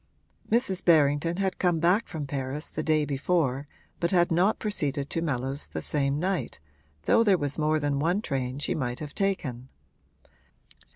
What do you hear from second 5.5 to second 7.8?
the same night, though there was more